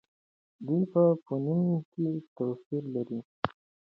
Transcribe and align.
دوی 0.65 0.83
په 0.93 1.01
فونېم 1.23 1.69
کې 1.91 2.07
توپیر 2.35 2.83
لري. 2.95 3.19